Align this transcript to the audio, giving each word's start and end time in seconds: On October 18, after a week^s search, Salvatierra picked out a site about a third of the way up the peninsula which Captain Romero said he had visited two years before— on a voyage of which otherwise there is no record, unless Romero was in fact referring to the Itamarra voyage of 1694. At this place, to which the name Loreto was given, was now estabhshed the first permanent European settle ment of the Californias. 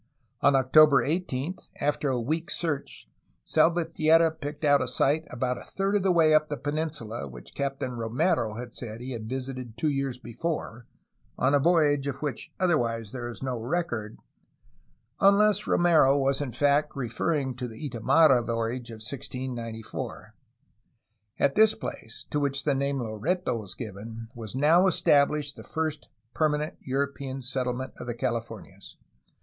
On 0.41 0.55
October 0.55 1.03
18, 1.03 1.57
after 1.79 2.09
a 2.09 2.15
week^s 2.15 2.53
search, 2.53 3.07
Salvatierra 3.43 4.31
picked 4.31 4.63
out 4.65 4.81
a 4.81 4.87
site 4.87 5.25
about 5.29 5.59
a 5.59 5.63
third 5.63 5.95
of 5.95 6.01
the 6.01 6.11
way 6.11 6.33
up 6.33 6.47
the 6.47 6.57
peninsula 6.57 7.27
which 7.27 7.53
Captain 7.53 7.91
Romero 7.91 8.57
said 8.71 8.99
he 8.99 9.11
had 9.11 9.29
visited 9.29 9.77
two 9.77 9.91
years 9.91 10.17
before— 10.17 10.87
on 11.37 11.53
a 11.53 11.59
voyage 11.59 12.07
of 12.07 12.23
which 12.23 12.51
otherwise 12.59 13.11
there 13.11 13.27
is 13.27 13.43
no 13.43 13.61
record, 13.61 14.17
unless 15.19 15.67
Romero 15.67 16.17
was 16.17 16.41
in 16.41 16.51
fact 16.51 16.95
referring 16.95 17.53
to 17.53 17.67
the 17.67 17.85
Itamarra 17.87 18.41
voyage 18.41 18.89
of 18.89 19.01
1694. 19.05 20.33
At 21.37 21.53
this 21.53 21.75
place, 21.75 22.25
to 22.31 22.39
which 22.39 22.63
the 22.63 22.73
name 22.73 22.97
Loreto 22.97 23.55
was 23.55 23.75
given, 23.75 24.29
was 24.33 24.55
now 24.55 24.87
estabhshed 24.87 25.53
the 25.53 25.63
first 25.63 26.09
permanent 26.33 26.77
European 26.79 27.43
settle 27.43 27.73
ment 27.73 27.93
of 27.97 28.07
the 28.07 28.15
Californias. 28.15 28.97